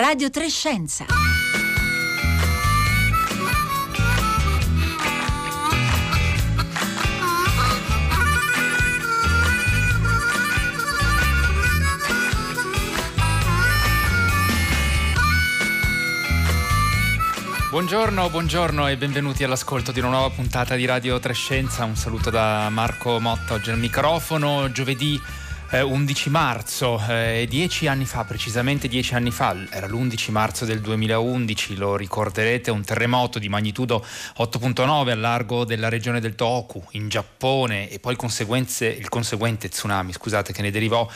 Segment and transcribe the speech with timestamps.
[0.00, 1.04] Radio Trescenza.
[17.68, 21.84] Buongiorno, buongiorno e benvenuti all'ascolto di una nuova puntata di Radio Trescenza.
[21.84, 24.72] Un saluto da Marco Motta oggi al microfono.
[24.72, 25.20] Giovedì
[25.70, 30.80] eh, 11 marzo, eh, dieci anni fa, precisamente dieci anni fa, era l'11 marzo del
[30.80, 34.04] 2011, lo ricorderete, un terremoto di magnitudo
[34.38, 40.12] 8.9 al largo della regione del Tohoku in Giappone e poi il, il conseguente tsunami,
[40.12, 41.08] scusate, che ne derivò,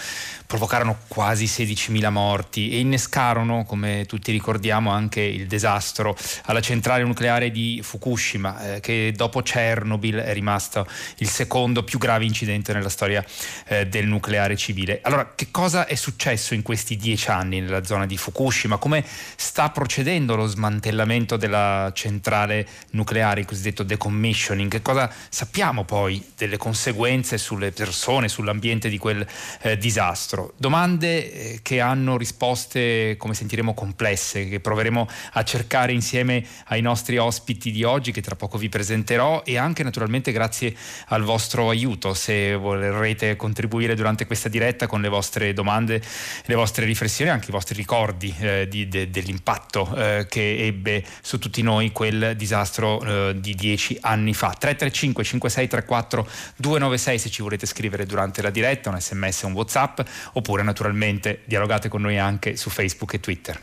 [0.47, 7.51] provocarono quasi 16.000 morti e innescarono, come tutti ricordiamo, anche il disastro alla centrale nucleare
[7.51, 10.87] di Fukushima, eh, che dopo Chernobyl è rimasto
[11.19, 13.25] il secondo più grave incidente nella storia
[13.67, 15.01] eh, del nucleare nucleare civile.
[15.03, 18.77] Allora, che cosa è successo in questi dieci anni nella zona di Fukushima?
[18.77, 19.05] Come
[19.37, 24.71] sta procedendo lo smantellamento della centrale nucleare, il cosiddetto decommissioning?
[24.71, 29.27] Che cosa sappiamo poi delle conseguenze sulle persone, sull'ambiente di quel
[29.63, 30.53] eh, disastro?
[30.57, 37.17] Domande eh, che hanno risposte, come sentiremo, complesse, che proveremo a cercare insieme ai nostri
[37.17, 40.75] ospiti di oggi, che tra poco vi presenterò, e anche naturalmente grazie
[41.09, 46.03] al vostro aiuto, se vorrete contribuire durante questa questa diretta con le vostre domande,
[46.47, 51.39] le vostre riflessioni, anche i vostri ricordi eh, di, de, dell'impatto eh, che ebbe su
[51.39, 54.49] tutti noi quel disastro eh, di dieci anni fa.
[54.49, 60.01] 335 5634 296 se ci volete scrivere durante la diretta, un sms, un whatsapp,
[60.33, 63.61] oppure naturalmente dialogate con noi anche su Facebook e Twitter.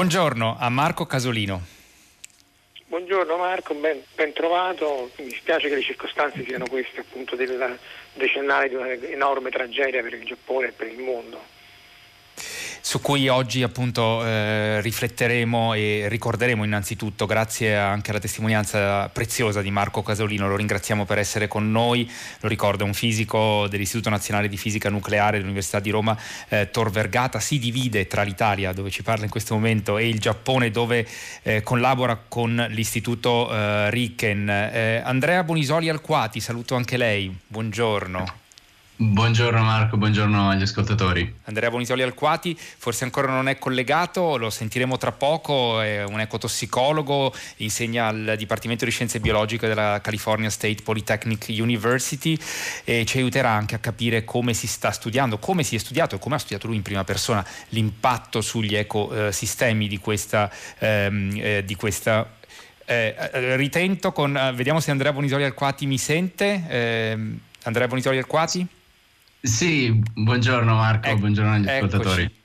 [0.00, 1.60] Buongiorno a Marco Casolino.
[2.86, 5.10] Buongiorno Marco, ben, ben, trovato.
[5.16, 7.78] Mi spiace che le circostanze siano queste appunto del
[8.14, 11.59] decennale di un'enorme tragedia per il Giappone e per il mondo
[12.80, 19.70] su cui oggi appunto eh, rifletteremo e ricorderemo innanzitutto grazie anche alla testimonianza preziosa di
[19.70, 22.10] Marco Casolino, lo ringraziamo per essere con noi,
[22.40, 26.16] lo ricordo è un fisico dell'Istituto Nazionale di Fisica Nucleare dell'Università di Roma
[26.48, 30.18] eh, Tor Vergata, si divide tra l'Italia dove ci parla in questo momento e il
[30.18, 31.06] Giappone dove
[31.42, 34.48] eh, collabora con l'Istituto eh, Riken.
[34.48, 38.39] Eh, Andrea Bonisoli Alquati, saluto anche lei, buongiorno.
[39.02, 41.36] Buongiorno Marco, buongiorno agli ascoltatori.
[41.44, 47.32] Andrea Bonitoli Alquati, forse ancora non è collegato, lo sentiremo tra poco, è un ecotossicologo,
[47.56, 52.38] insegna al Dipartimento di Scienze Biologiche della California State Polytechnic University
[52.84, 56.18] e ci aiuterà anche a capire come si sta studiando, come si è studiato e
[56.18, 61.74] come ha studiato lui in prima persona l'impatto sugli ecosistemi di questa, ehm, eh, di
[61.74, 62.36] questa
[62.84, 66.66] eh, ritento con, eh, vediamo se Andrea Bonitoli Alquati mi sente.
[66.68, 67.18] Eh,
[67.62, 68.68] Andrea Bonitoli Alquati?
[69.40, 71.84] Sì, buongiorno Marco, ecco, buongiorno agli eccoci.
[71.84, 72.38] ascoltatori.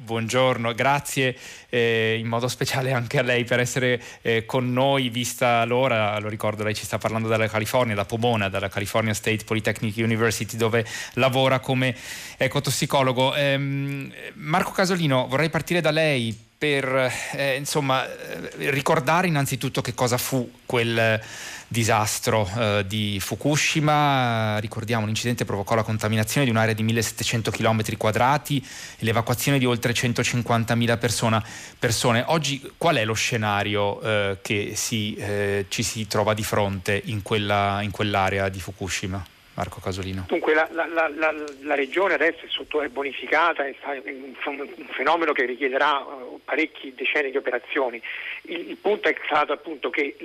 [0.00, 1.36] Buongiorno, grazie
[1.68, 6.28] eh, in modo speciale anche a lei per essere eh, con noi, vista l'ora, lo
[6.28, 10.86] ricordo, lei ci sta parlando dalla California, da Pomona, dalla California State Polytechnic University, dove
[11.14, 11.94] lavora come
[12.36, 13.34] ecotossicologo.
[13.34, 20.18] Eh, Marco Casolino, vorrei partire da lei per eh, insomma, eh, ricordare innanzitutto che cosa
[20.18, 21.22] fu quel
[21.68, 24.58] disastro eh, di Fukushima.
[24.58, 28.58] Ricordiamo l'incidente provocò la contaminazione di un'area di 1700 km quadrati
[28.98, 31.44] e l'evacuazione di oltre 150.000 persona,
[31.78, 32.24] persone.
[32.26, 37.22] Oggi qual è lo scenario eh, che si, eh, ci si trova di fronte in,
[37.22, 39.24] quella, in quell'area di Fukushima?
[39.58, 40.24] Marco Casolino?
[40.28, 43.74] Dunque la, la, la, la regione adesso è, sotto, è bonificata, è
[44.04, 44.32] un,
[44.90, 48.00] fenomeno che richiederà uh, parecchi decenni di operazioni.
[48.42, 50.16] Il, il, punto è stato appunto che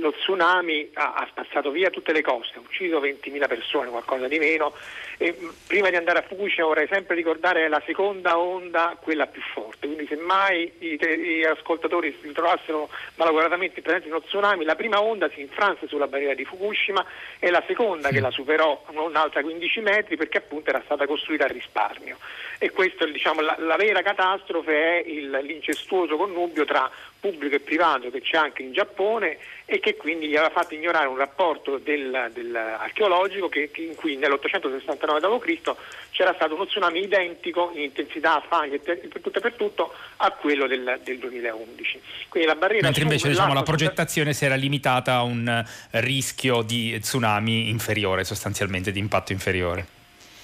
[0.00, 4.38] lo tsunami ha, ha spazzato via tutte le coste, ha ucciso 20.000 persone, qualcosa di
[4.38, 4.72] meno.
[5.18, 9.86] E, prima di andare a Fukushima vorrei sempre ricordare la seconda onda, quella più forte,
[9.88, 15.02] quindi se mai i, gli ascoltatori si trovassero malauguratamente presenti in uno tsunami, la prima
[15.02, 17.04] onda si infranse sulla barriera di Fukushima
[17.38, 21.48] e la seconda che la superò un'altra 15 metri perché appunto era stata costruita a
[21.48, 22.18] risparmio.
[22.58, 26.90] E questa diciamo, la, la, vera catastrofe è il, l'incestuoso connubio tra
[27.20, 29.36] pubblico e privato che c'è anche in Giappone
[29.66, 34.16] e che quindi gli aveva fatto ignorare un rapporto del, del archeologico che, in cui
[34.16, 35.74] nell'869 d.C.
[36.10, 40.30] c'era stato uno tsunami identico in intensità, fanghi e per tutto e per tutto a
[40.32, 42.00] quello del, del 2011.
[42.28, 46.98] Quindi la barriera Mentre invece diciamo, la progettazione si era limitata a un rischio di
[46.98, 49.98] tsunami inferiore, sostanzialmente di impatto inferiore.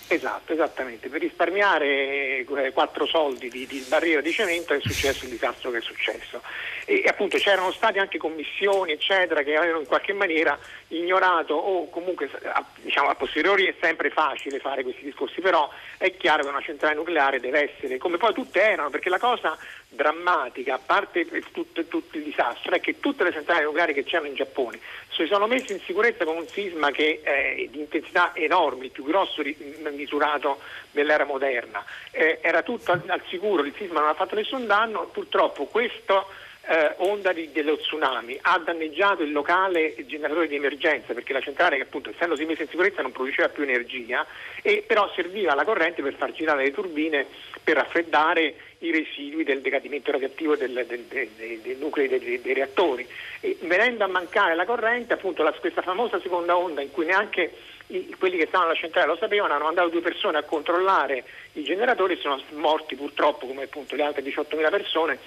[0.08, 1.08] Esatto, esattamente.
[1.08, 5.78] Per risparmiare eh, quattro soldi di, di, barriera di cemento è successo il disastro che
[5.78, 6.42] è successo.
[6.84, 10.56] E, e, appunto c'erano state anche commissioni, eccetera, che avevano in qualche maniera
[10.88, 15.68] ignorato o comunque a, diciamo, a posteriori è sempre facile fare questi discorsi, però
[15.98, 19.58] è chiaro che una centrale nucleare deve essere, come poi tutte erano, perché la cosa
[19.88, 24.28] drammatica, a parte tutto, tutto, il disastro, è che tutte le centrali nucleari che c'erano
[24.28, 24.78] in Giappone
[25.16, 29.04] si sono messe in sicurezza con un sisma che è di intensità enorme, il più
[29.04, 29.42] grosso
[29.90, 30.60] misurato
[30.90, 31.82] dell'era moderna.
[32.10, 36.28] Eh, era tutto al, al, sicuro, il sisma non ha fatto nessun danno, purtroppo questo
[36.68, 41.80] eh, onda di, dello tsunami ha danneggiato il locale generatore di emergenza perché la centrale
[41.80, 44.26] appunto essendosi messa in sicurezza non produceva più energia
[44.62, 47.26] e però serviva la corrente per far girare le turbine
[47.62, 53.06] per raffreddare i residui del decadimento radioattivo del, del, del, dei nuclei dei, dei reattori.
[53.40, 57.52] E venendo a mancare la corrente, appunto la, questa famosa seconda onda in cui neanche
[57.88, 61.62] i, quelli che stavano alla centrale lo sapevano, hanno mandato due persone a controllare i
[61.62, 65.18] generatori e sono morti purtroppo come appunto le altre 18.000 persone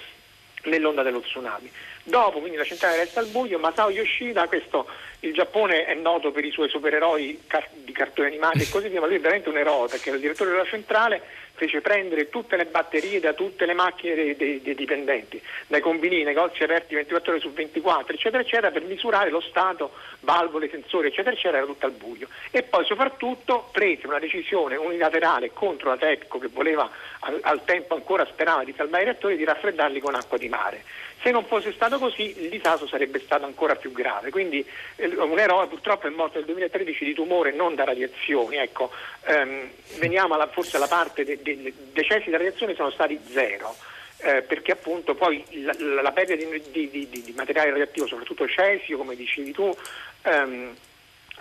[0.64, 1.70] nell'onda dello tsunami.
[2.10, 4.88] Dopo quindi la centrale resta al buio, Masao Yoshida, questo,
[5.20, 7.40] il Giappone è noto per i suoi supereroi
[7.84, 10.22] di cartoni animati e così via, ma lui è veramente un eroe perché era il
[10.22, 11.22] direttore della centrale
[11.60, 16.22] fece prendere tutte le batterie da tutte le macchine dei, dei, dei dipendenti, dai combini,
[16.22, 21.32] negozi aperti 24 ore su 24, eccetera, eccetera, per misurare lo stato, valvole, sensori, eccetera,
[21.36, 22.28] eccetera, era tutto al buio.
[22.50, 26.90] E poi soprattutto prese una decisione unilaterale contro la TEPCO che voleva
[27.20, 30.82] al, al tempo ancora sperava di salvare i reattori di raffreddarli con acqua di mare.
[31.22, 34.30] Se non fosse stato così il disastro sarebbe stato ancora più grave.
[34.30, 34.64] Quindi
[34.96, 38.56] eh, un eroe purtroppo è morto nel 2013 di tumore, non da radiazioni.
[38.56, 38.90] Ecco,
[39.24, 39.68] ehm,
[39.98, 43.74] veniamo alla, forse alla parte dei de, decessi da radiazioni sono stati zero.
[44.22, 48.98] Eh, perché appunto poi la, la perdita di, di, di, di, materiale radioattivo, soprattutto cesio,
[48.98, 49.74] come dicevi tu,
[50.22, 50.74] ehm,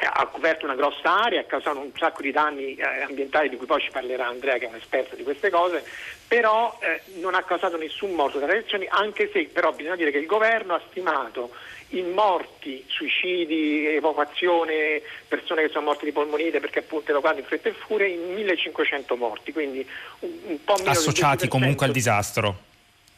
[0.05, 3.65] ha coperto una grossa area, ha causato un sacco di danni eh, ambientali di cui
[3.65, 5.83] poi ci parlerà Andrea che è un esperto di queste cose,
[6.27, 10.19] però eh, non ha causato nessun morto da radiazioni, anche se però bisogna dire che
[10.19, 11.51] il governo ha stimato
[11.89, 17.69] in morti, suicidi, evacuazione, persone che sono morte di polmonite perché appunto evacuate in fretta
[17.69, 19.87] e furia, in 1500 morti, quindi
[20.19, 22.67] un, un po' meno Associati comunque al disastro.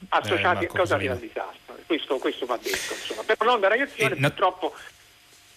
[0.10, 3.24] Associati eh, a causa del disastro, questo, questo, va detto, insomma.
[3.24, 4.74] però non da radiazione purtroppo...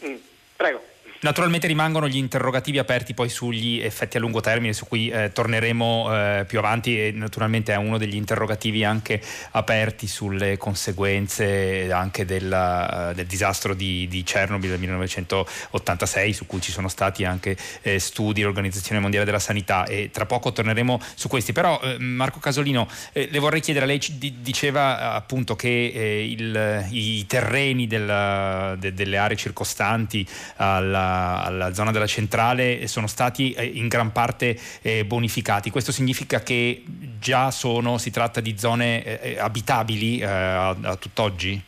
[0.04, 0.16] Mm,
[0.56, 0.92] prego.
[1.20, 6.08] Naturalmente rimangono gli interrogativi aperti poi sugli effetti a lungo termine su cui eh, torneremo
[6.10, 9.22] eh, più avanti e naturalmente è uno degli interrogativi anche
[9.52, 16.72] aperti sulle conseguenze anche della, del disastro di, di, Chernobyl del 1986 su cui ci
[16.72, 21.52] sono stati anche eh, studi dell'Organizzazione Mondiale della Sanità e tra poco torneremo su questi.
[21.52, 24.00] Però eh, Marco Casolino eh, le vorrei chiedere, lei
[24.40, 30.26] diceva appunto che eh, il, i terreni della, de, delle aree circostanti
[30.56, 31.03] alla
[31.44, 35.70] alla zona della centrale sono stati eh, in gran parte eh, bonificati.
[35.70, 36.82] Questo significa che
[37.18, 41.62] già sono, si tratta di zone eh, abitabili a, a tutt'oggi?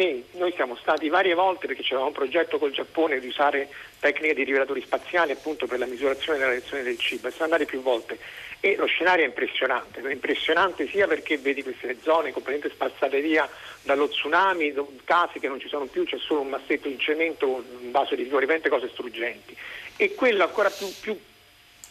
[0.00, 3.68] Sì, noi siamo stati varie volte perché c'era un progetto col Giappone di usare
[3.98, 7.66] tecniche di rivelatori spaziali appunto per la misurazione della reazione del cibo e siamo andati
[7.66, 8.18] più volte
[8.60, 13.46] e lo scenario è impressionante, è impressionante sia perché vedi queste zone completamente spazzate via
[13.82, 14.72] dallo tsunami,
[15.04, 18.22] case che non ci sono più, c'è solo un massetto di cemento, un vaso di
[18.22, 19.54] rifornimento, cose struggenti.
[19.96, 21.14] E quello ancora più, più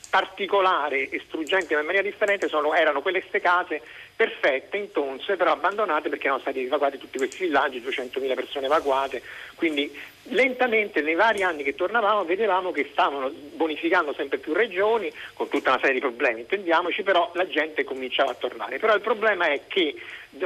[0.10, 3.82] particolare e struggente ma in maniera differente sono, erano quelle case
[4.16, 9.22] perfette, intonse, però abbandonate perché erano stati evacuati tutti questi villaggi, 200.000 persone evacuate,
[9.56, 15.48] quindi lentamente nei vari anni che tornavamo vedevamo che stavano bonificando sempre più regioni, con
[15.48, 18.78] tutta una serie di problemi, intendiamoci, però la gente cominciava a tornare.
[18.78, 19.96] Però il problema è che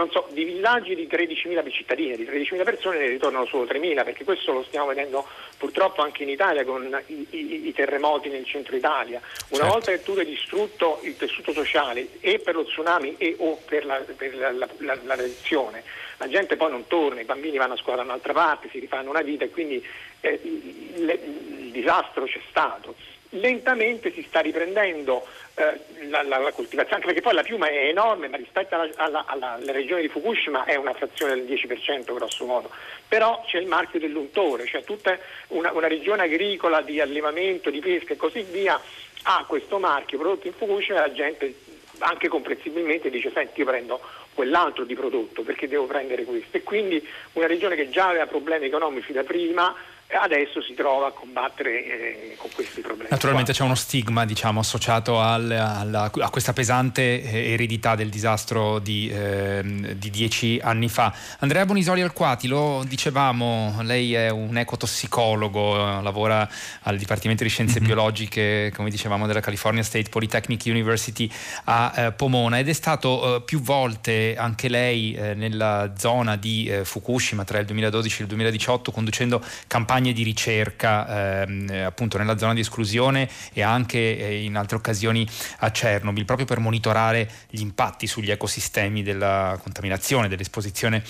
[0.10, 4.54] so, di villaggi di 13.000 cittadini, di 13.000 persone ne ritornano solo 3.000, perché questo
[4.54, 9.20] lo stiamo vedendo purtroppo anche in Italia con i, i, i terremoti nel centro Italia.
[9.50, 9.68] Una certo.
[9.68, 13.86] volta che tu hai distrutto il tessuto sociale e per lo tsunami e o per
[13.86, 15.84] la, per la, la, la, la reazione,
[16.18, 19.10] la gente poi non torna, i bambini vanno a scuola da un'altra parte, si rifanno
[19.10, 19.86] una vita e quindi
[20.22, 21.20] eh, il,
[21.58, 22.96] il, disastro c'è stato.
[23.36, 25.26] Lentamente si sta riprendendo
[25.56, 28.90] eh, la, la, la, coltivazione, anche perché poi la piuma è enorme, ma rispetto alla,
[28.96, 32.70] alla, alla, alla, regione di Fukushima è una frazione del 10% grosso modo,
[33.08, 38.14] però c'è il marchio dell'untore, cioè tutta una, una regione agricola di allevamento, di pesca
[38.14, 38.80] e così via
[39.24, 41.56] ha questo marchio prodotto in Fukushima e la gente
[42.00, 44.02] anche comprensibilmente dice senti io prendo
[44.34, 46.58] quell'altro di prodotto perché devo prendere questo?
[46.58, 49.74] E quindi una regione che già aveva problemi economici da prima
[50.22, 53.10] adesso si trova a combattere eh, con questi problemi.
[53.10, 53.60] Naturalmente qua.
[53.60, 59.10] c'è uno stigma diciamo, associato al, alla, a questa pesante eh, eredità del disastro di,
[59.10, 59.62] eh,
[59.96, 61.14] di, dieci anni fa.
[61.40, 66.48] Andrea Bonisoli Alquati, lo dicevamo, lei è un ecotossicologo, lavora
[66.84, 67.88] al Dipartimento di Scienze mm-hmm.
[67.88, 71.30] Biologiche, come dicevamo, della California State Polytechnic University
[71.66, 76.72] a eh, Pomona ed è stato eh, più volte anche lei eh, nella zona di
[76.84, 82.54] Fukushima tra il 2012 e il 2018 conducendo campagne di ricerca ehm, appunto nella zona
[82.54, 85.26] di esclusione e anche eh, in altre occasioni
[85.60, 91.04] a Chernobyl, proprio per monitorare gli impatti sugli ecosistemi della contaminazione, dell'esposizione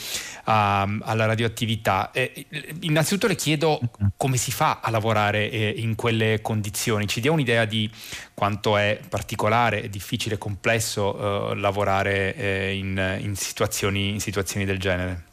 [0.43, 2.11] a, alla radioattività.
[2.11, 2.45] Eh,
[2.81, 3.79] innanzitutto le chiedo
[4.17, 7.89] come si fa a lavorare eh, in quelle condizioni, ci dia un'idea di
[8.33, 15.31] quanto è particolare, difficile, complesso eh, lavorare eh, in, in, situazioni, in situazioni del genere.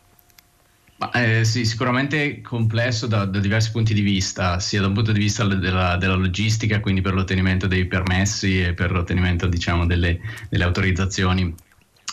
[1.00, 5.12] Ma, eh, sì, sicuramente complesso da, da, diversi punti di vista, sia da un punto
[5.12, 10.20] di vista della, della, logistica, quindi per l'ottenimento dei permessi e per l'ottenimento diciamo, delle,
[10.50, 11.54] delle, autorizzazioni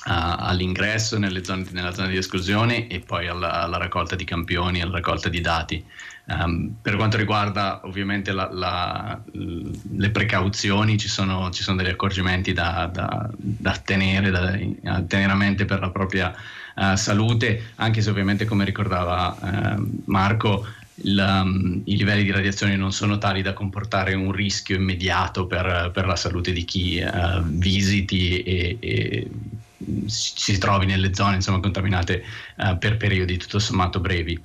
[0.06, 5.28] all'ingresso zone, nella zona di esclusione e poi alla, alla, raccolta di campioni, alla raccolta
[5.28, 5.84] di dati.
[6.30, 12.52] Um, per quanto riguarda ovviamente la, la, le precauzioni, ci sono, ci sono, degli accorgimenti
[12.52, 16.36] da, da, da tenere, da, tenere a mente per la propria
[16.76, 20.68] uh, salute, anche se ovviamente come ricordava uh, Marco,
[21.04, 25.92] il, um, i livelli di radiazione non sono tali da comportare un rischio immediato per,
[25.94, 29.30] per la salute di chi uh, visiti e, e,
[30.08, 32.24] si trovi nelle zone insomma, contaminate
[32.58, 34.38] uh, per periodi tutto sommato brevi.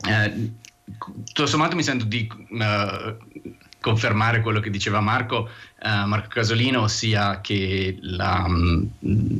[0.00, 0.62] Uh,
[0.98, 2.28] tutto sommato mi sento di
[3.84, 5.46] confermare quello che diceva Marco,
[5.82, 8.84] eh, Marco Casolino, ossia che la, mm,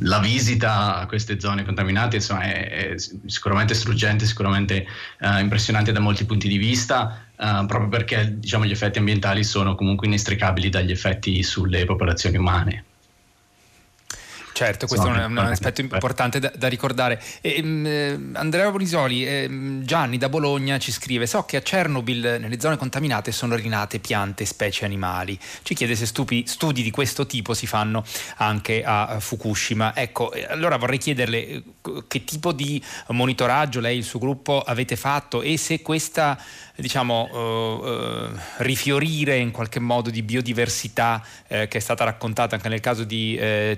[0.01, 4.85] la, visita a queste zone contaminate insomma, è, è sicuramente struggente, sicuramente
[5.19, 10.05] eh, impressionante da molti punti di vista, proprio perché diciamo, gli effetti ambientali sono comunque
[10.05, 12.83] inestricabili dagli effetti sulle popolazioni umane.
[14.55, 17.21] Certo, questo è un, un, aspetto importante da, da ricordare.
[17.41, 19.49] E, um, Andrea Bonisoli, eh,
[19.81, 24.43] Gianni da Bologna ci scrive: So che a Chernobyl, nelle zone contaminate, sono rinate piante
[24.43, 25.37] e specie animali.
[25.61, 28.05] Ci chiede se stupi, studi di questo tipo si fanno
[28.37, 29.93] anche a Fukushima.
[29.93, 31.63] Ecco, allora vorrei chiederle eh,
[32.07, 36.39] che tipo di monitoraggio lei e il suo gruppo avete fatto e se questa
[36.75, 42.67] diciamo, uh, uh, rifiorire in qualche modo di biodiversità eh, che è stata raccontata anche
[42.67, 43.75] nel caso di eh,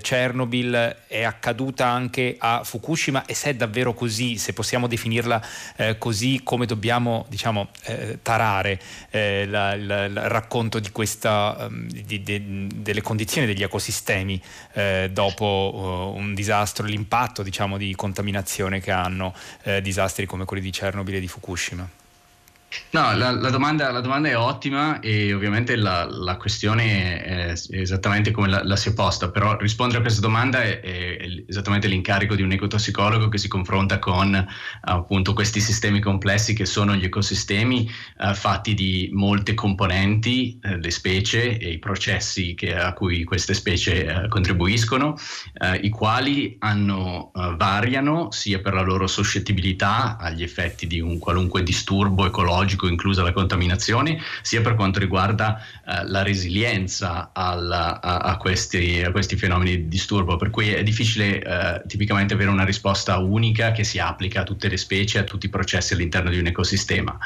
[0.68, 5.42] Chernobyl è accaduta anche a Fukushima e se è davvero così, se possiamo definirla
[5.76, 12.66] eh, così, come dobbiamo diciamo, eh, tarare la, la, il racconto questa, um, di, de,
[12.74, 14.40] delle condizioni degli ecosistemi
[15.10, 19.34] dopo uh, un disastro, l'impatto diciamo, di contaminazione che hanno
[19.82, 21.88] disastri come quelli di Chernobyl e di Fukushima.
[22.90, 28.30] No, la, la, domanda, la, domanda, è ottima e ovviamente la, la questione è esattamente
[28.30, 32.42] come la, si è posta, però rispondere a questa domanda è, è, esattamente l'incarico di
[32.42, 34.46] un ecotossicologo che si confronta con
[34.82, 40.90] appunto questi sistemi complessi che sono gli ecosistemi eh, fatti di molte componenti, eh, le
[40.90, 45.16] specie e i processi che, a cui queste specie eh, contribuiscono,
[45.54, 51.18] eh, i quali hanno, eh, variano sia per la loro suscettibilità agli effetti di un
[51.18, 58.00] qualunque disturbo ecologico, ecologico, inclusa la contaminazione, sia per quanto riguarda eh, la resilienza alla,
[58.00, 60.36] a, a, questi, a, questi, fenomeni di disturbo.
[60.36, 64.68] Per cui è difficile eh, tipicamente avere una risposta unica che si applica a tutte
[64.68, 67.16] le specie, a tutti i processi all'interno di un ecosistema.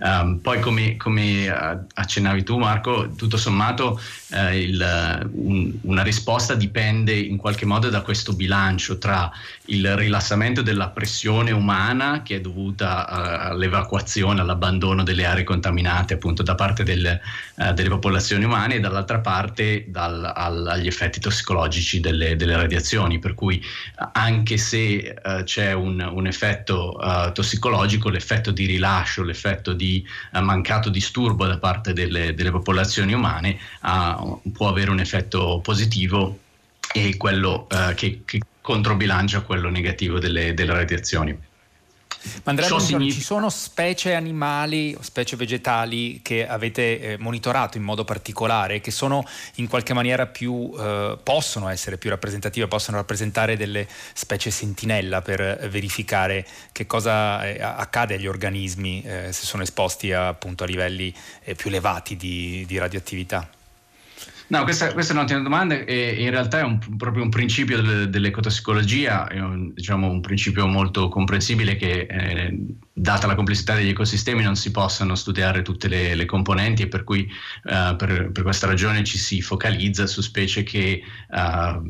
[0.00, 6.54] Um, poi, come, come, eh, accennavi tu, Marco, tutto sommato eh, il, un, una risposta
[6.54, 9.30] dipende in qualche modo da questo bilancio tra
[9.66, 16.42] il rilassamento della pressione umana che è dovuta all'evacuazione, all'abbandono l'abbandono delle aree contaminate appunto
[16.42, 22.00] da parte del, eh, delle popolazioni umane e dall'altra parte dal, al, agli effetti tossicologici
[22.00, 23.62] delle, delle, radiazioni, per cui
[24.12, 30.40] anche se eh, c'è un, un effetto eh, tossicologico, l'effetto di rilascio, l'effetto di eh,
[30.40, 33.58] mancato disturbo da parte delle, delle popolazioni umane
[34.52, 36.38] può avere un effetto positivo
[36.92, 41.36] e quello eh, che, che controbilancia quello negativo delle, delle radiazioni.
[42.44, 47.84] Ma Andrea Bongiorno, ci sono specie animali o specie vegetali che avete eh, monitorato in
[47.84, 49.24] modo particolare, che sono
[49.56, 55.68] in qualche maniera più, eh, possono essere più rappresentative, possono rappresentare delle specie sentinella per
[55.68, 61.12] verificare che cosa eh, accade agli organismi eh, se sono esposti a, appunto a livelli
[61.44, 63.48] eh, più elevati di, di radioattività?
[64.52, 68.10] No, questa, questa, è un'ottima domanda e in realtà è un, proprio un principio del,
[68.10, 72.58] dell'ecotossicologia, è un, diciamo, un, principio molto comprensibile che eh,
[72.92, 77.02] data la complessità degli ecosistemi non si possano studiare tutte le, le componenti e per
[77.02, 81.80] cui eh, per, per, questa ragione ci si focalizza su specie che eh,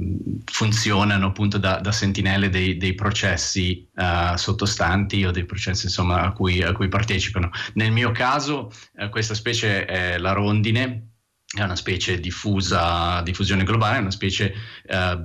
[0.44, 6.30] funzionano appunto da, da sentinelle dei, dei processi eh, sottostanti o dei processi insomma, a,
[6.30, 7.50] cui, a cui partecipano.
[7.74, 11.08] Nel mio caso eh, questa specie è la rondine
[11.54, 14.54] è una specie diffusa, diffusione globale, è una specie
[14.86, 15.24] eh,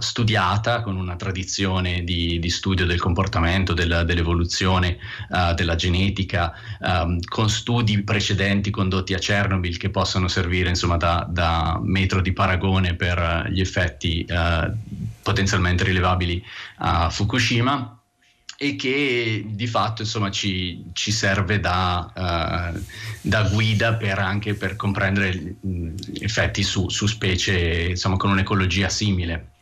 [0.00, 4.98] studiata con una tradizione di, di studio del comportamento, del, dell'evoluzione,
[5.28, 11.24] uh, della genetica, um, con studi precedenti condotti a Chernobyl che possono servire insomma, da,
[11.28, 14.72] da metro di paragone per gli effetti uh,
[15.22, 16.42] potenzialmente rilevabili
[16.78, 17.99] a Fukushima
[18.62, 22.12] e che di fatto insomma, ci, ci serve da,
[22.74, 22.78] uh,
[23.22, 29.52] da, guida per anche per comprendere gli effetti su, su specie insomma, con un'ecologia simile.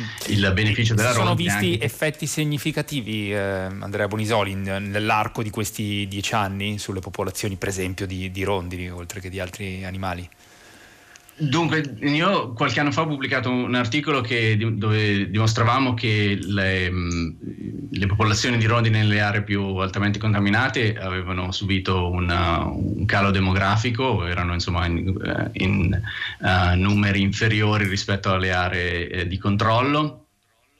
[0.00, 0.04] Mm.
[0.28, 1.84] Il beneficio della Sono visti anche...
[1.84, 8.30] effetti significativi, eh, Andrea Bonisoli, nell'arco di questi dieci anni sulle popolazioni, per esempio, di,
[8.30, 10.26] di rondini, oltre che di altri animali?
[11.38, 16.90] Dunque, io qualche anno fa ho pubblicato un articolo che, dove dimostravamo che le,
[17.90, 24.24] le, popolazioni di rondini nelle aree più altamente contaminate avevano subito una, un calo demografico,
[24.24, 26.00] erano insomma in, eh, in
[26.40, 30.28] uh, numeri inferiori rispetto alle aree eh, di controllo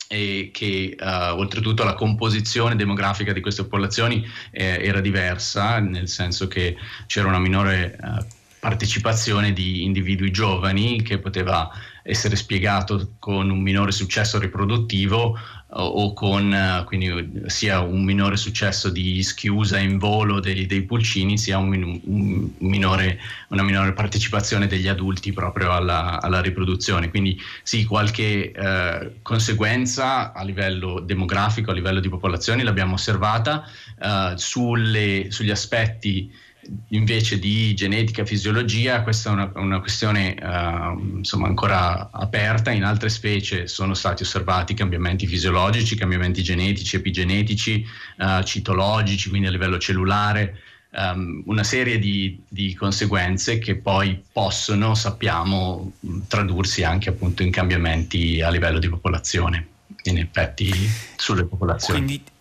[0.09, 6.49] e che uh, oltretutto la composizione demografica di queste popolazioni eh, era diversa, nel senso
[6.49, 8.25] che c'era una minore uh,
[8.67, 11.71] partecipazione di individui giovani che poteva
[12.03, 19.23] essere spiegato con un minore successo riproduttivo o con quindi sia un minore successo di
[19.23, 25.33] schiusa in volo dei, dei pulcini sia un, un minore, una minore partecipazione degli adulti
[25.33, 27.09] proprio alla, alla riproduzione.
[27.09, 33.65] Quindi sì qualche eh, conseguenza a livello demografico a livello di popolazioni l'abbiamo osservata
[34.01, 36.45] eh, sulle, sugli aspetti
[36.89, 42.71] invece di genetica e fisiologia, questa è una, una questione uh, insomma ancora aperta.
[42.71, 47.87] In altre specie sono stati osservati cambiamenti fisiologici, cambiamenti genetici, epigenetici,
[48.19, 50.61] uh, citologici, quindi a livello cellulare,
[50.93, 55.93] um, una serie di, di, conseguenze che poi possono, sappiamo,
[56.29, 59.69] tradursi anche appunto in cambiamenti a livello di popolazione,
[60.05, 60.71] in effetti
[61.17, 62.05] sulle popolazioni.
[62.05, 62.35] Quindi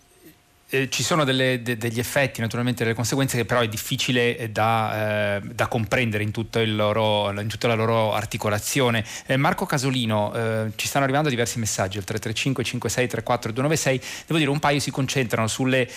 [0.68, 4.50] eh, ci sono delle, de, degli effetti, naturalmente delle conseguenze che però è difficile eh,
[4.50, 6.32] da, eh, da comprendere in,
[6.74, 9.04] loro, in, tutta la loro articolazione.
[9.26, 14.50] Eh, Marco Casolino, eh, ci stanno arrivando diversi messaggi al 335 5634 296, devo dire
[14.50, 15.88] un paio si concentrano sulle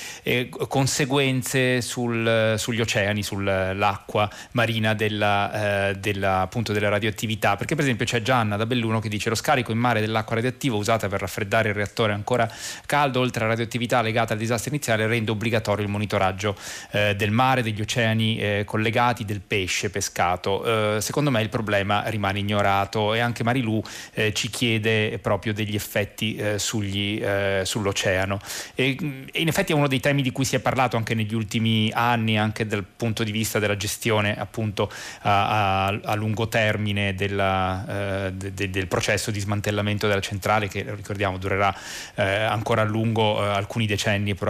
[0.68, 8.22] conseguenze sul, sugli oceani, sull'acqua marina della, della, appunto della radioattività, perché per esempio c'è
[8.22, 11.76] Gianna da Belluno che dice lo scarico in mare dell'acqua radioattiva usata per raffreddare il
[11.76, 12.50] reattore ancora
[12.86, 16.56] caldo, oltre alla radioattività legata al disastro disastro iniziale rende obbligatorio il monitoraggio
[16.92, 20.98] eh, del mare, degli oceani eh, collegati, del pesce pescato.
[20.98, 23.82] Eh, secondo me il problema rimane ignorato e anche Marilu
[24.14, 28.40] eh, ci chiede proprio degli effetti eh, sugli, eh, sull'oceano.
[28.76, 28.98] E,
[29.32, 31.90] e, in effetti è uno dei temi di cui si è parlato anche negli ultimi
[31.94, 34.92] anni, anche dal punto di vista della gestione appunto
[35.22, 40.86] a, a, a lungo termine della, de, de, del processo di smantellamento della centrale che
[40.96, 41.74] ricordiamo durerà
[42.16, 44.49] ancora a lungo alcuni decenni probabilmente.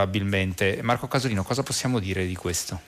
[0.81, 2.79] Marco Casolino, cosa possiamo dire di questo?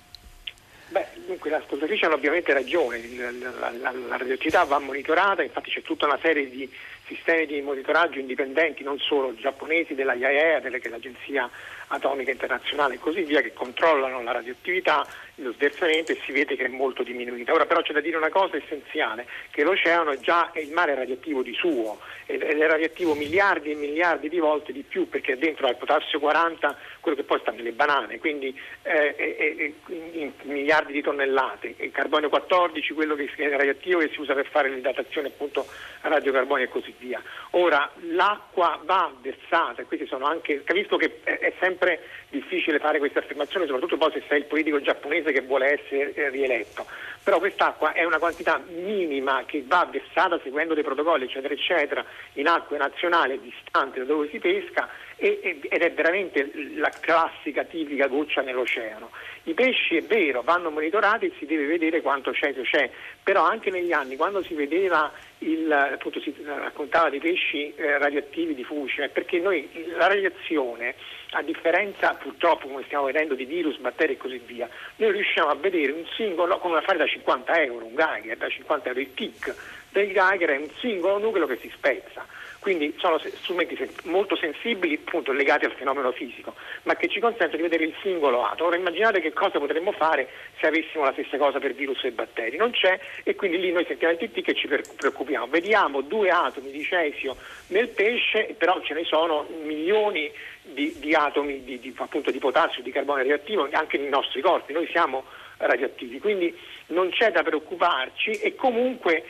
[0.89, 3.31] Beh, dunque le ascoltatrici hanno ovviamente ragione, la,
[3.71, 6.69] la, la, radioattività va monitorata, infatti c'è tutta una serie di
[7.07, 11.49] sistemi di monitoraggio indipendenti, non solo giapponesi, della IAEA, delle, che è l'Agenzia
[11.87, 16.65] Atomica Internazionale e così via, che controllano la radioattività, lo sversamento e si vede che
[16.65, 17.53] è molto diminuita.
[17.53, 21.41] Ora però c'è da dire una cosa essenziale, che l'oceano già è il mare radioattivo
[21.41, 25.75] di suo ed è radioattivo miliardi e miliardi di volte di più perché dentro al
[25.75, 31.75] potassio 40 quello che poi sta nelle banane, quindi eh, è, in miliardi di tonnellate,
[31.77, 35.65] il carbonio 14 quello che è radioattivo che si usa per fare le datazioni appunto
[36.01, 37.21] radiocarbonio e così via.
[37.51, 43.65] Ora l'acqua va versata, questi sono anche, capisco che è sempre difficile fare queste affermazioni,
[43.65, 46.85] soprattutto poi se sei il politico giapponese che vuole essere eh, rieletto,
[47.23, 52.47] però quest'acqua è una quantità minima che va versata seguendo dei protocolli eccetera eccetera in
[52.47, 54.89] acque nazionali distanti da dove si pesca
[55.21, 59.11] ed è veramente la classica tipica goccia nell'oceano.
[59.43, 62.89] I pesci è vero, vanno monitorati e si deve vedere quanto c'è, se c'è,
[63.21, 68.55] però anche negli anni quando si vedeva il, appunto si raccontava dei pesci eh, radioattivi
[68.55, 70.95] di Fukushima, perché noi la radiazione,
[71.33, 75.55] a differenza purtroppo come stiamo vedendo di virus, batteri e così via, noi riusciamo a
[75.55, 79.13] vedere un singolo come a fare da 50 euro, un Geiger, da 50 euro, il
[79.13, 79.55] tic
[79.91, 82.25] del Geiger è un singolo nucleo che si spezza
[82.61, 87.63] quindi sono strumenti molto sensibili appunto legati al fenomeno fisico, ma che ci consentono di
[87.63, 88.69] vedere il singolo atomo.
[88.69, 92.57] Ora immaginate che cosa potremmo fare se avessimo la stessa cosa per virus e batteri,
[92.57, 95.47] non c'è e quindi lì noi sentiamo il TT che ci preoccupiamo.
[95.47, 97.35] Vediamo due atomi di cesio
[97.67, 102.83] nel pesce, però ce ne sono milioni di, di atomi di, di, appunto, di potassio,
[102.83, 105.25] di carbone radioattivo anche nei nostri corpi, noi siamo
[105.57, 106.55] radioattivi, quindi
[106.87, 109.23] non c'è da preoccuparci e comunque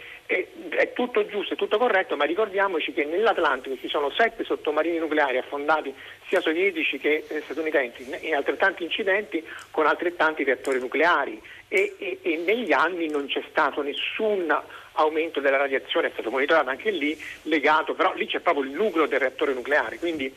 [0.69, 5.37] è tutto giusto, è tutto corretto, ma ricordiamoci che nell'Atlantico ci sono sette sottomarini nucleari
[5.37, 5.93] affondati
[6.27, 12.37] sia sovietici che eh, statunitensi in altrettanti incidenti con altrettanti reattori nucleari e, e, e,
[12.37, 14.55] negli anni non c'è stato nessun
[14.93, 19.07] aumento della radiazione, è stato monitorato anche lì, legato, però lì c'è proprio il nucleo
[19.07, 20.33] del reattore nucleare, quindi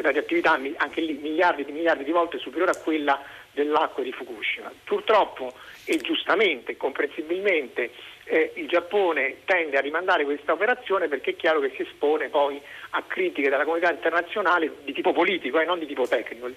[0.00, 4.72] radioattività anche lì miliardi di miliardi di volte superiore a quella dell'acqua di Fukushima.
[4.84, 5.52] Purtroppo
[5.84, 7.90] e giustamente, comprensibilmente,
[8.24, 12.60] eh, il Giappone tende a rimandare questa operazione perché è chiaro che si espone poi
[12.90, 16.50] a critiche della comunità internazionale di tipo politico e eh, non di tipo tecnico.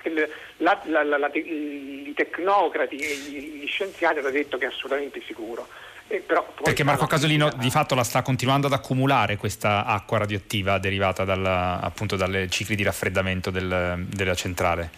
[0.57, 5.67] La, la, la, I tecnocrati e gli, gli scienziati hanno detto che è assolutamente sicuro.
[6.09, 6.23] Eh,
[6.63, 11.45] perché Marco Casolino di fatto la sta continuando ad accumulare questa acqua radioattiva derivata dal,
[11.45, 14.89] appunto dai cicli di raffreddamento del, della centrale.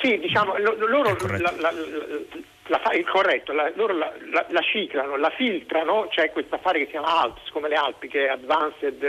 [0.00, 1.72] Sì, diciamo, loro la, la,
[2.68, 7.50] la, il corretto, loro la, ciclano, la filtrano, c'è questo affare che si chiama ALPS,
[7.50, 9.02] come le Alpi, che è Advanced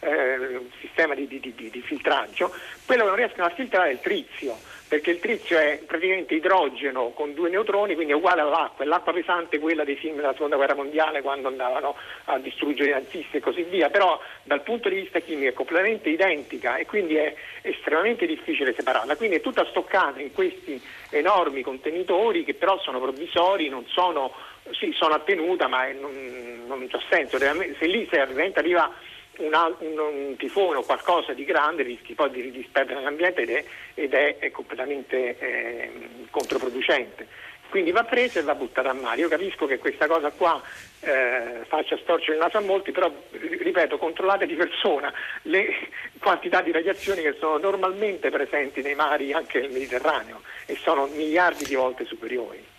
[0.00, 2.52] eh, Sistema di, di, di, di filtraggio,
[2.86, 4.56] quello che non riescono a filtrare è il trizio
[4.92, 9.14] perché il trizio è praticamente idrogeno con due neutroni, quindi è uguale all'acqua, è l'acqua
[9.14, 13.40] pesante quella dei film della seconda guerra mondiale quando andavano a distruggere i nazisti e
[13.40, 18.26] così via, però dal punto di vista chimico è completamente identica e quindi è estremamente
[18.26, 20.78] difficile separarla, quindi è tutta stoccata in questi
[21.08, 24.30] enormi contenitori che però sono provvisori, non sono,
[24.72, 28.92] sì, sono a tenuta ma non, non c'ha senso, se lì se arriva
[29.38, 33.64] un, un, un, tifone o qualcosa di grande rischi poi di disperdere l'ambiente ed è,
[33.94, 35.90] ed è, è completamente eh,
[36.30, 37.26] controproducente.
[37.72, 39.22] Quindi va presa e va buttata a mare.
[39.22, 40.60] Io capisco che questa cosa qua
[41.00, 45.10] eh, faccia storcere il naso a molti, però ripeto, controllate di persona
[45.44, 45.88] le
[46.20, 51.64] quantità di radiazioni che sono normalmente presenti nei mari anche nel Mediterraneo e sono miliardi
[51.64, 52.71] di volte superiori.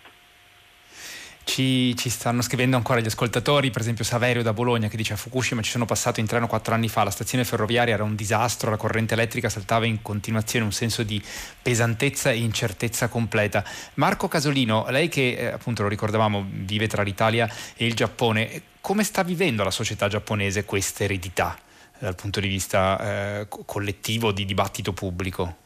[1.44, 5.16] Ci, ci, stanno scrivendo ancora gli ascoltatori, per esempio Saverio da Bologna che dice a
[5.16, 8.70] Fukushima ci sono passato in treno quattro anni fa, la stazione ferroviaria era un disastro,
[8.70, 11.22] la corrente elettrica saltava in continuazione, un senso di
[11.60, 13.62] pesantezza e incertezza completa.
[13.94, 19.04] Marco Casolino, lei che eh, appunto lo ricordavamo vive tra l'Italia e il Giappone, come
[19.04, 21.58] sta vivendo la società giapponese questa eredità
[21.98, 25.56] dal punto di vista eh, collettivo di dibattito pubblico?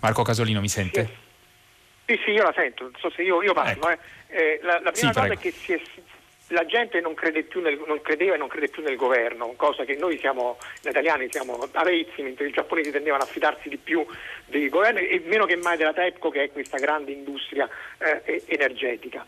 [0.00, 1.28] Marco Casolino mi sente?
[2.10, 2.20] Sì.
[2.24, 3.88] Sì, io la sento, non so se io, io parlo.
[3.88, 3.90] Ecco.
[3.90, 3.98] Eh.
[4.32, 5.34] Eh, la, la, prima sì, cosa prego.
[5.34, 5.80] è che si è,
[6.50, 10.18] la gente non, nel, non, credeva e non crede più nel governo, cosa che noi
[10.18, 14.04] siamo, gli italiani siamo avezzi, mentre i giapponesi tendevano a fidarsi di più
[14.46, 19.24] dei governi e meno che mai della TEPCO che è questa grande industria eh, energetica.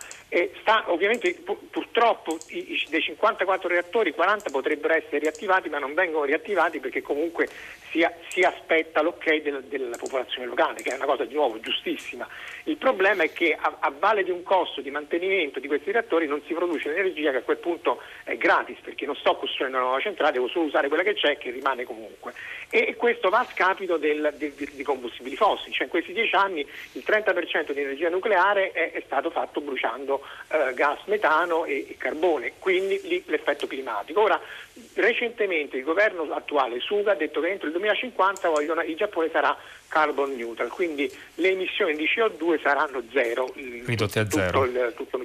[0.60, 5.94] Sta, ovviamente pu- purtroppo i, i, dei 54 reattori 40 potrebbero essere riattivati ma non
[5.94, 7.48] vengono riattivati perché comunque
[7.90, 12.26] si, si aspetta l'ok del, della popolazione locale, che è una cosa di nuovo giustissima.
[12.64, 16.26] Il problema è che a, a valle di un costo di mantenimento di questi reattori
[16.26, 19.86] non si produce energia che a quel punto è gratis perché non sto costruendo una
[19.86, 22.32] nuova centrale, devo solo usare quella che c'è che rimane comunque.
[22.70, 26.66] E questo va a scapito del, del, di combustibili fossili, cioè in questi dieci anni
[26.92, 31.96] il 30% di energia nucleare è, è stato fatto bruciando eh, gas metano e, e,
[31.98, 34.22] carbone, quindi lì l'effetto climatico.
[34.22, 34.40] Ora,
[34.94, 39.56] recentemente il governo attuale Suga ha detto che entro il 2050 vogliono, il Giappone sarà
[39.88, 43.52] carbon neutral, quindi le emissioni di CO2 saranno zero.
[43.54, 44.64] Ridotte a zero.
[44.64, 45.20] Il, tutto,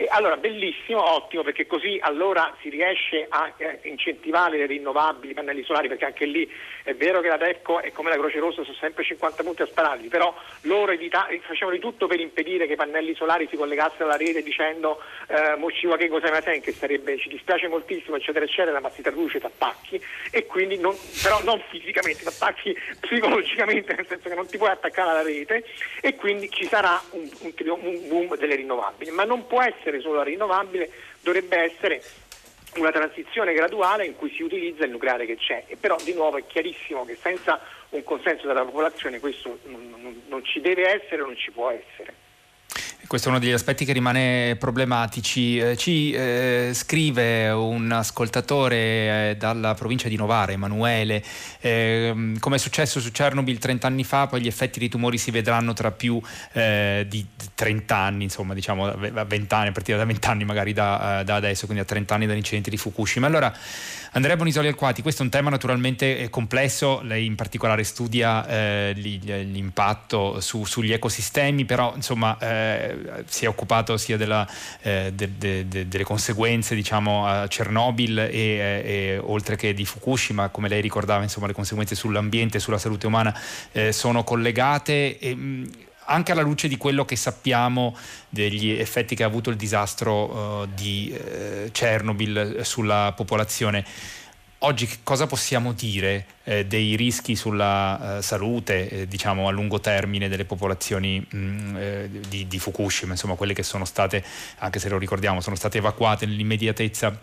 [0.00, 5.34] e allora bellissimo, ottimo, perché così allora si riesce a eh, incentivare le rinnovabili, i
[5.34, 6.48] pannelli solari, perché anche lì
[6.84, 9.66] è vero che la DEFCO è come la Croce Rossa, sono sempre 50 punti a
[9.66, 10.32] spararli, però
[10.62, 14.40] loro evita- facevano di tutto per impedire che i pannelli solari si collegassero alla rete
[14.40, 19.40] dicendo eh, Mocciva che cosa che sarebbe, ci dispiace moltissimo, eccetera, eccetera, ma si traduce
[19.40, 24.70] t'attacchi e quindi non, però non fisicamente, t'attacchi psicologicamente, nel senso che non ti puoi
[24.70, 25.64] attaccare alla rete
[26.00, 30.00] e quindi ci sarà un, un, un boom delle rinnovabili, ma non può essere essere
[30.00, 30.90] solo rinnovabile,
[31.22, 32.02] dovrebbe essere
[32.76, 35.64] una transizione graduale in cui si utilizza il nucleare che c'è.
[35.66, 40.22] E però di nuovo è chiarissimo che senza un consenso della popolazione questo non, non,
[40.28, 42.26] non ci deve essere, non ci può essere.
[43.08, 45.56] Questo è uno degli aspetti che rimane problematici.
[45.56, 51.24] Eh, ci eh, scrive un ascoltatore eh, dalla provincia di Novara, Emanuele,
[51.60, 55.30] ehm, come è successo su Chernobyl 30 anni fa, poi gli effetti dei tumori si
[55.30, 56.20] vedranno tra più
[56.52, 60.74] eh, di 30 anni, insomma diciamo a 20 anni, a partire da 20 anni magari
[60.74, 63.26] da, eh, da adesso, quindi a 30 anni dall'incidente di Fukushima.
[63.26, 63.50] Allora,
[64.12, 68.92] Andrea Bonisoli Alquati, questo è un tema naturalmente eh, complesso, lei in particolare studia eh,
[68.94, 74.48] l'impatto su, sugli ecosistemi, però insomma eh, si è occupato sia della,
[74.80, 79.84] eh, de, de, de, delle conseguenze diciamo, a Chernobyl e, eh, e, oltre che di
[79.84, 83.38] Fukushima, come lei ricordava, insomma, le conseguenze sull'ambiente e sulla salute umana
[83.72, 85.18] eh, sono collegate.
[85.18, 85.70] E, mh,
[86.08, 87.96] anche alla luce di quello che sappiamo
[88.28, 93.84] degli effetti che ha avuto il disastro uh, di uh, Chernobyl sulla popolazione.
[94.62, 100.28] Oggi cosa possiamo dire eh, dei rischi sulla uh, salute, eh, diciamo a lungo termine
[100.28, 104.24] delle popolazioni mh, mm, eh, di, di, Fukushima, insomma quelle che sono state,
[104.58, 107.16] anche se lo ricordiamo, sono state evacuate nell'immediatezza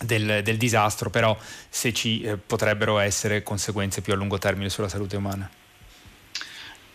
[0.00, 1.36] del, del disastro, però
[1.68, 5.50] se ci eh, potrebbero essere conseguenze più a lungo termine sulla salute umana?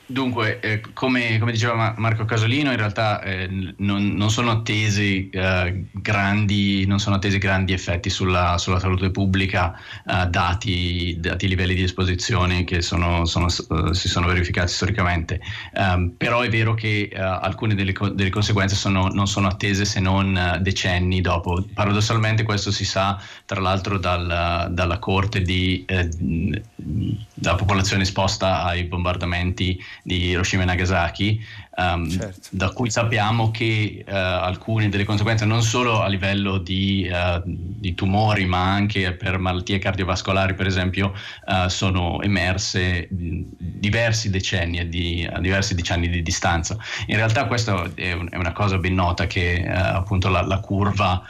[0.07, 5.85] Dunque, eh, come, come, diceva Marco Casolino, in realtà eh, non, non, sono attesi, eh,
[5.93, 11.73] grandi, non sono attesi grandi effetti sulla, sulla salute pubblica, eh, dati, dati, i livelli
[11.73, 15.41] di esposizione che sono, sono, eh, si sono verificati storicamente.
[15.73, 19.99] Um, però è vero che uh, alcune delle, delle conseguenze sono, non sono attese se
[19.99, 21.65] non decenni dopo.
[21.73, 29.81] Paradossalmente questo si sa tra l'altro dal, dalla corte di, della popolazione esposta ai bombardamenti
[30.05, 31.43] di Hiroshima e Nagasaki,
[31.77, 32.49] um, certo.
[32.51, 37.95] da cui sappiamo che uh, alcune delle conseguenze non solo a livello di, uh, di,
[37.95, 41.11] tumori ma anche per malattie cardiovascolari per esempio
[41.47, 46.77] uh, sono emerse diversi decenni di, a diversi decenni di distanza.
[47.07, 51.23] In realtà questa è, un, è una cosa ben nota che appunto la, la curva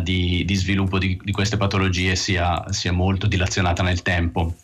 [0.00, 4.54] di, di, sviluppo di, di queste patologie sia, sia molto dilazionata nel tempo.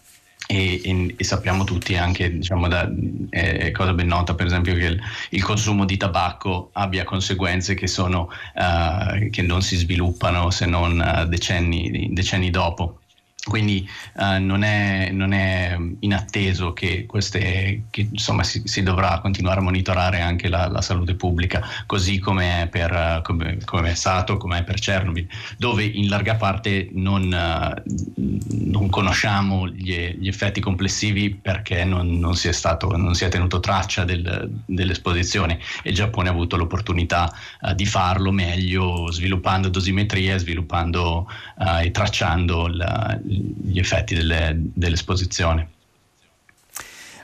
[0.50, 2.90] E, e, e, sappiamo tutti anche, diciamo, da,
[3.28, 7.86] è cosa ben nota per esempio che il, il consumo di tabacco abbia conseguenze che,
[7.86, 13.00] sono, uh, che non si sviluppano se non uh, decenni, decenni dopo.
[13.48, 19.60] Quindi uh, non, è, non, è, inatteso che, queste, che insomma, si, si, dovrà continuare
[19.60, 24.36] a monitorare anche la, la salute pubblica, così come è, per, come, come è stato,
[24.36, 27.82] come è per Chernobyl, dove in larga parte non, uh,
[28.70, 33.28] non conosciamo gli, gli, effetti complessivi perché non, non, si, è stato, non si è
[33.28, 37.32] tenuto traccia del, dell'esposizione e il Giappone ha avuto l'opportunità
[37.62, 41.26] uh, di farlo meglio sviluppando dosimetrie, sviluppando
[41.82, 45.70] e tracciando la, gli effetti delle, dell'esposizione.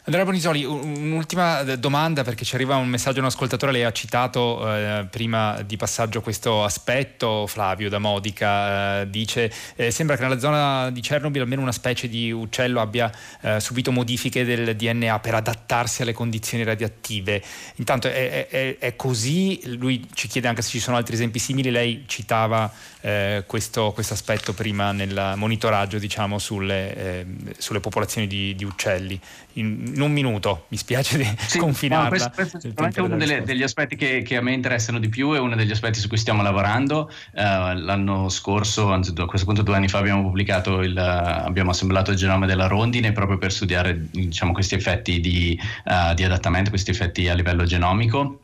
[0.07, 4.61] Andrea Bonisoli, un'ultima domanda perché ci arriva un messaggio di un ascoltatore, lei ha citato
[4.71, 10.39] eh, prima di passaggio questo aspetto, Flavio da Modica, eh, dice eh, sembra che nella
[10.39, 15.37] zona di Chernobyl almeno una specie di uccello abbia eh, subito modifiche del DNA per
[15.37, 17.43] adattarsi alle condizioni radioattive.
[17.77, 21.71] Intanto è, è, è, così, lui ci chiede anche se ci sono altri esempi simili,
[21.71, 28.55] lei citava eh, questo, questo, aspetto prima nel monitoraggio diciamo, sulle, eh, sulle popolazioni di,
[28.55, 29.19] di uccelli.
[29.55, 32.05] In, in un minuto, mi spiace di sì, confinarla.
[32.05, 35.09] No, questo, questo è sicuramente uno delle, degli aspetti che, che, a me interessano di
[35.09, 37.11] più, è uno degli aspetti su cui stiamo lavorando.
[37.33, 41.71] Uh, l'anno scorso, anzi a questo punto due anni fa, abbiamo pubblicato, il, uh, abbiamo
[41.71, 46.71] assemblato il genoma della rondine proprio per studiare diciamo, questi effetti di, uh, di adattamento,
[46.71, 48.44] questi effetti a livello genomico.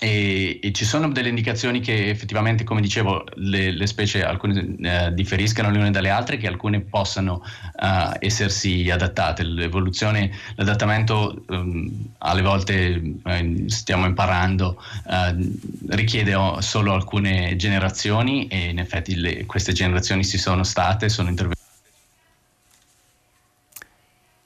[0.00, 5.12] E, e, ci sono delle indicazioni che effettivamente, come dicevo, le, le specie alcune eh,
[5.14, 7.42] differiscano le une dalle altre, che alcune possano
[7.74, 9.44] uh, essersi adattate.
[9.44, 15.58] L'evoluzione, l'adattamento um, alle volte eh, stiamo imparando, uh,
[15.90, 21.62] richiede solo alcune generazioni e in effetti le, queste generazioni ci sono state, sono intervenute.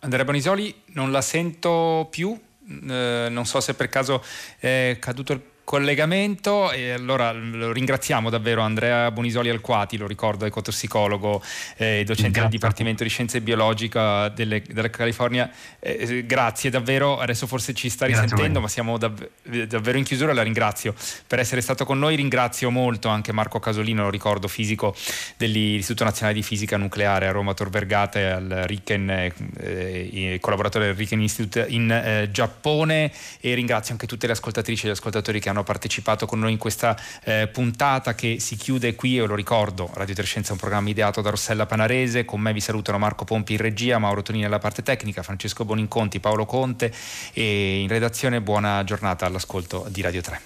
[0.00, 2.38] Andrea Bonisoli, non la sento più.
[2.68, 4.22] Eh, non so se per caso
[4.58, 11.42] è caduto il collegamento e allora lo ringraziamo davvero Andrea Bonisoli Alquati, lo ricordo, ecotossicologo
[11.76, 15.50] e eh, docente del Dipartimento di Scienze Biologica delle, della California.
[15.78, 19.28] Eh, eh, grazie davvero, adesso forse ci sta risentendo, ma siamo dav-
[19.66, 20.94] davvero in chiusura, la ringrazio
[21.26, 24.96] per essere stato con noi, ringrazio molto anche Marco Casolino, lo ricordo, fisico
[25.36, 29.10] dell'Istituto Nazionale di Fisica Nucleare a Roma Tor Vergata e al Riken,
[29.58, 34.88] eh, collaboratore del Riken Institute in eh, Giappone e ringrazio anche tutte le ascoltatrici e
[34.88, 38.94] gli ascoltatori che hanno hanno partecipato con noi in questa eh, puntata che si chiude
[38.94, 42.52] qui, io lo ricordo, Radio Trescenza è un programma ideato da Rossella Panarese, con me
[42.52, 46.92] vi salutano Marco Pompi in regia, Mauro Tonini alla parte tecnica, Francesco Boninconti, Paolo Conte
[47.32, 50.40] e in redazione buona giornata all'ascolto di Radio 3.